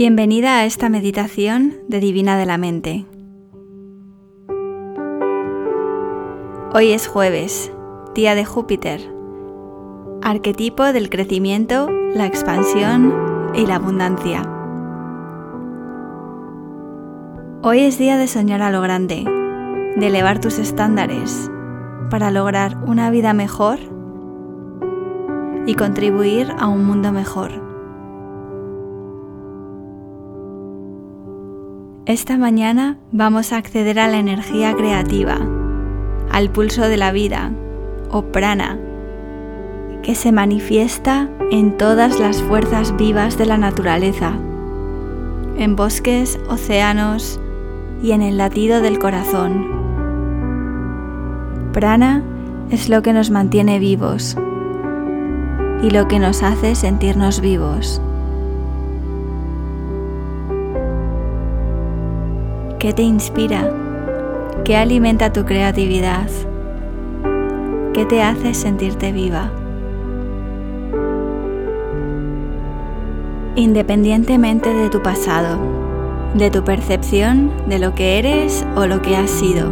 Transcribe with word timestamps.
Bienvenida 0.00 0.56
a 0.56 0.64
esta 0.64 0.88
meditación 0.88 1.74
de 1.88 2.00
Divina 2.00 2.38
de 2.38 2.46
la 2.46 2.56
Mente. 2.56 3.04
Hoy 6.72 6.92
es 6.92 7.06
jueves, 7.06 7.70
día 8.14 8.34
de 8.34 8.46
Júpiter, 8.46 9.02
arquetipo 10.22 10.94
del 10.94 11.10
crecimiento, 11.10 11.90
la 12.14 12.24
expansión 12.24 13.12
y 13.54 13.66
la 13.66 13.74
abundancia. 13.74 14.40
Hoy 17.60 17.80
es 17.80 17.98
día 17.98 18.16
de 18.16 18.26
soñar 18.26 18.62
a 18.62 18.70
lo 18.70 18.80
grande, 18.80 19.24
de 19.96 20.06
elevar 20.06 20.40
tus 20.40 20.58
estándares 20.58 21.50
para 22.08 22.30
lograr 22.30 22.78
una 22.86 23.10
vida 23.10 23.34
mejor 23.34 23.78
y 25.66 25.74
contribuir 25.74 26.54
a 26.58 26.68
un 26.68 26.86
mundo 26.86 27.12
mejor. 27.12 27.69
Esta 32.06 32.38
mañana 32.38 32.96
vamos 33.12 33.52
a 33.52 33.58
acceder 33.58 34.00
a 34.00 34.08
la 34.08 34.18
energía 34.18 34.74
creativa, 34.74 35.36
al 36.30 36.50
pulso 36.50 36.88
de 36.88 36.96
la 36.96 37.12
vida, 37.12 37.52
o 38.10 38.22
prana, 38.22 38.78
que 40.02 40.14
se 40.14 40.32
manifiesta 40.32 41.28
en 41.50 41.76
todas 41.76 42.18
las 42.18 42.42
fuerzas 42.42 42.96
vivas 42.96 43.36
de 43.36 43.44
la 43.44 43.58
naturaleza, 43.58 44.32
en 45.58 45.76
bosques, 45.76 46.40
océanos 46.48 47.38
y 48.02 48.12
en 48.12 48.22
el 48.22 48.38
latido 48.38 48.80
del 48.80 48.98
corazón. 48.98 49.68
Prana 51.74 52.22
es 52.70 52.88
lo 52.88 53.02
que 53.02 53.12
nos 53.12 53.30
mantiene 53.30 53.78
vivos 53.78 54.38
y 55.82 55.90
lo 55.90 56.08
que 56.08 56.18
nos 56.18 56.42
hace 56.42 56.74
sentirnos 56.74 57.42
vivos. 57.42 58.00
¿Qué 62.80 62.94
te 62.94 63.02
inspira? 63.02 63.70
¿Qué 64.64 64.74
alimenta 64.74 65.34
tu 65.34 65.44
creatividad? 65.44 66.30
¿Qué 67.92 68.06
te 68.06 68.22
hace 68.22 68.54
sentirte 68.54 69.12
viva? 69.12 69.52
Independientemente 73.54 74.72
de 74.72 74.88
tu 74.88 75.02
pasado, 75.02 75.58
de 76.32 76.50
tu 76.50 76.64
percepción 76.64 77.52
de 77.68 77.80
lo 77.80 77.94
que 77.94 78.18
eres 78.18 78.64
o 78.74 78.86
lo 78.86 79.02
que 79.02 79.14
has 79.14 79.28
sido, 79.28 79.70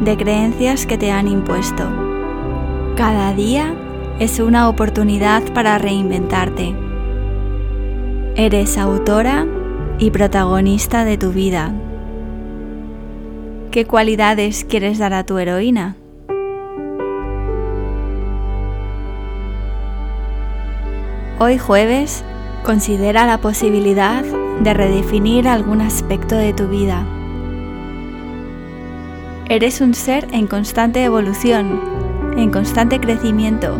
de 0.00 0.16
creencias 0.16 0.84
que 0.84 0.98
te 0.98 1.12
han 1.12 1.28
impuesto, 1.28 1.84
cada 2.96 3.34
día 3.34 3.72
es 4.18 4.40
una 4.40 4.68
oportunidad 4.68 5.44
para 5.52 5.78
reinventarte. 5.78 6.74
Eres 8.34 8.78
autora 8.78 9.46
y 10.00 10.10
protagonista 10.10 11.04
de 11.04 11.18
tu 11.18 11.30
vida 11.30 11.72
¿Qué 13.76 13.84
cualidades 13.84 14.64
quieres 14.64 14.96
dar 14.96 15.12
a 15.12 15.24
tu 15.24 15.36
heroína? 15.36 15.96
Hoy 21.38 21.58
jueves, 21.58 22.24
considera 22.64 23.26
la 23.26 23.42
posibilidad 23.42 24.24
de 24.24 24.72
redefinir 24.72 25.46
algún 25.46 25.82
aspecto 25.82 26.36
de 26.36 26.54
tu 26.54 26.68
vida. 26.68 27.04
Eres 29.50 29.82
un 29.82 29.92
ser 29.92 30.26
en 30.32 30.46
constante 30.46 31.04
evolución, 31.04 31.78
en 32.38 32.50
constante 32.50 32.98
crecimiento, 32.98 33.76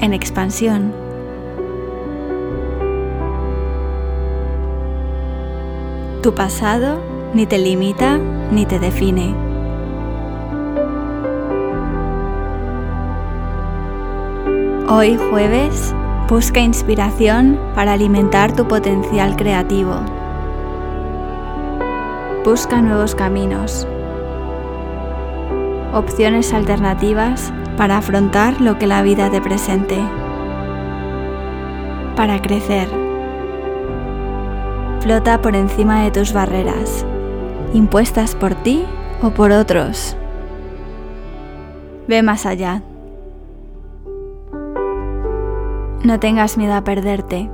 en 0.00 0.12
expansión. 0.12 0.92
Tu 6.24 6.34
pasado 6.34 7.13
ni 7.34 7.46
te 7.46 7.58
limita 7.58 8.18
ni 8.50 8.64
te 8.64 8.78
define. 8.78 9.34
Hoy 14.88 15.16
jueves, 15.16 15.94
busca 16.28 16.60
inspiración 16.60 17.58
para 17.74 17.94
alimentar 17.94 18.52
tu 18.52 18.68
potencial 18.68 19.34
creativo. 19.34 19.96
Busca 22.44 22.80
nuevos 22.80 23.14
caminos, 23.14 23.88
opciones 25.92 26.52
alternativas 26.52 27.52
para 27.76 27.98
afrontar 27.98 28.60
lo 28.60 28.78
que 28.78 28.86
la 28.86 29.02
vida 29.02 29.30
te 29.30 29.40
presente, 29.40 29.98
para 32.14 32.40
crecer. 32.40 32.88
Flota 35.00 35.40
por 35.40 35.56
encima 35.56 36.02
de 36.02 36.10
tus 36.10 36.32
barreras 36.32 37.04
impuestas 37.74 38.36
por 38.36 38.54
ti 38.54 38.86
o 39.20 39.30
por 39.30 39.50
otros. 39.50 40.16
Ve 42.06 42.22
más 42.22 42.46
allá. 42.46 42.82
No 46.04 46.20
tengas 46.20 46.56
miedo 46.56 46.74
a 46.74 46.84
perderte. 46.84 47.50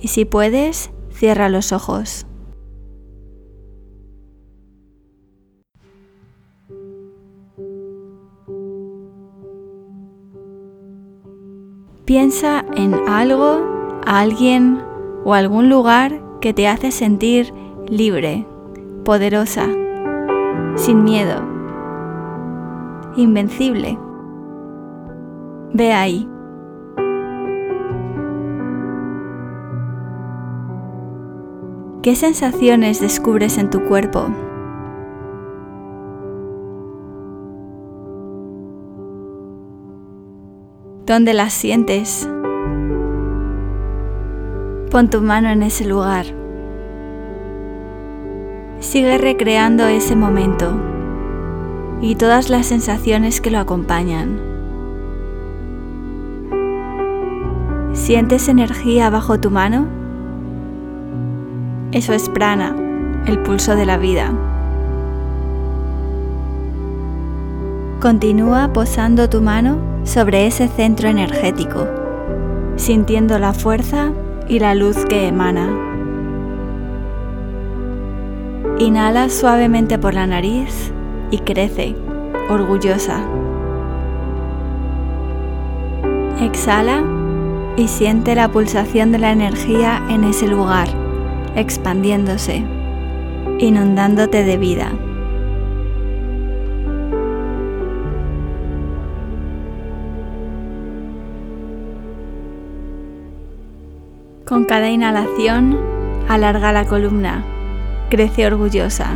Y 0.00 0.08
si 0.08 0.24
puedes, 0.24 0.90
cierra 1.10 1.48
los 1.48 1.72
ojos. 1.72 2.26
Piensa 12.04 12.64
en 12.74 12.94
algo, 13.08 14.00
alguien 14.04 14.91
o 15.24 15.34
algún 15.34 15.68
lugar 15.68 16.20
que 16.40 16.52
te 16.52 16.68
hace 16.68 16.90
sentir 16.90 17.52
libre, 17.88 18.46
poderosa, 19.04 19.66
sin 20.76 21.04
miedo, 21.04 21.42
invencible. 23.16 23.98
Ve 25.72 25.92
ahí. 25.92 26.28
¿Qué 32.02 32.16
sensaciones 32.16 33.00
descubres 33.00 33.58
en 33.58 33.70
tu 33.70 33.84
cuerpo? 33.84 34.26
¿Dónde 41.06 41.32
las 41.32 41.52
sientes? 41.52 42.28
Pon 44.92 45.08
tu 45.08 45.22
mano 45.22 45.48
en 45.48 45.62
ese 45.62 45.86
lugar. 45.86 46.26
Sigue 48.78 49.16
recreando 49.16 49.86
ese 49.86 50.14
momento 50.14 50.70
y 52.02 52.14
todas 52.16 52.50
las 52.50 52.66
sensaciones 52.66 53.40
que 53.40 53.50
lo 53.50 53.58
acompañan. 53.58 54.38
¿Sientes 57.94 58.48
energía 58.48 59.08
bajo 59.08 59.40
tu 59.40 59.50
mano? 59.50 59.86
Eso 61.92 62.12
es 62.12 62.28
prana, 62.28 62.76
el 63.24 63.38
pulso 63.38 63.74
de 63.76 63.86
la 63.86 63.96
vida. 63.96 64.30
Continúa 67.98 68.74
posando 68.74 69.30
tu 69.30 69.40
mano 69.40 69.78
sobre 70.04 70.46
ese 70.46 70.68
centro 70.68 71.08
energético, 71.08 71.86
sintiendo 72.76 73.38
la 73.38 73.54
fuerza 73.54 74.12
y 74.52 74.58
la 74.58 74.74
luz 74.74 75.06
que 75.06 75.28
emana. 75.28 75.66
Inhala 78.78 79.30
suavemente 79.30 79.98
por 79.98 80.12
la 80.12 80.26
nariz 80.26 80.92
y 81.30 81.38
crece, 81.38 81.96
orgullosa. 82.50 83.24
Exhala 86.38 87.02
y 87.78 87.88
siente 87.88 88.34
la 88.34 88.52
pulsación 88.52 89.10
de 89.10 89.20
la 89.20 89.32
energía 89.32 90.02
en 90.10 90.24
ese 90.24 90.46
lugar, 90.46 90.88
expandiéndose, 91.56 92.62
inundándote 93.58 94.44
de 94.44 94.58
vida. 94.58 94.92
Con 104.52 104.66
cada 104.66 104.90
inhalación, 104.90 105.78
alarga 106.28 106.72
la 106.72 106.84
columna, 106.84 107.42
crece 108.10 108.46
orgullosa. 108.46 109.12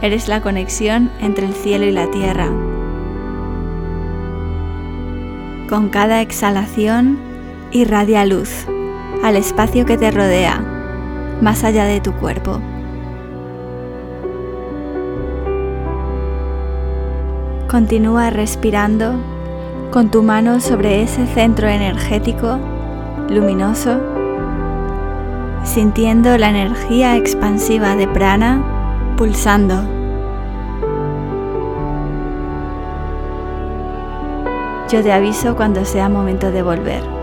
Eres 0.00 0.28
la 0.28 0.40
conexión 0.40 1.10
entre 1.20 1.46
el 1.46 1.54
cielo 1.54 1.86
y 1.86 1.90
la 1.90 2.08
tierra. 2.08 2.46
Con 5.68 5.88
cada 5.88 6.20
exhalación, 6.20 7.18
irradia 7.72 8.24
luz 8.26 8.64
al 9.24 9.34
espacio 9.34 9.84
que 9.86 9.98
te 9.98 10.12
rodea, 10.12 10.60
más 11.40 11.64
allá 11.64 11.84
de 11.84 12.00
tu 12.00 12.12
cuerpo. 12.12 12.60
Continúa 17.68 18.30
respirando 18.30 19.14
con 19.90 20.12
tu 20.12 20.22
mano 20.22 20.60
sobre 20.60 21.02
ese 21.02 21.26
centro 21.26 21.66
energético 21.66 22.69
luminoso, 23.30 24.00
sintiendo 25.62 26.36
la 26.36 26.50
energía 26.50 27.16
expansiva 27.16 27.94
de 27.94 28.08
prana 28.08 28.60
pulsando. 29.16 29.82
Yo 34.90 35.02
te 35.02 35.12
aviso 35.12 35.54
cuando 35.54 35.84
sea 35.84 36.08
momento 36.08 36.50
de 36.50 36.62
volver. 36.62 37.19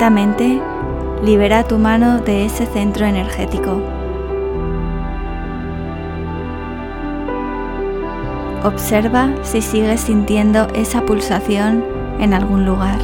Lentamente, 0.00 0.58
libera 1.22 1.62
tu 1.64 1.76
mano 1.76 2.22
de 2.22 2.46
ese 2.46 2.64
centro 2.64 3.04
energético. 3.04 3.82
Observa 8.64 9.28
si 9.42 9.60
sigues 9.60 10.00
sintiendo 10.00 10.68
esa 10.68 11.04
pulsación 11.04 11.84
en 12.18 12.32
algún 12.32 12.64
lugar. 12.64 12.98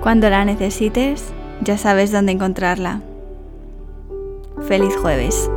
Cuando 0.00 0.30
la 0.30 0.44
necesites, 0.44 1.32
ya 1.62 1.76
sabes 1.78 2.12
dónde 2.12 2.30
encontrarla. 2.30 3.00
Feliz 4.68 4.96
jueves. 4.98 5.50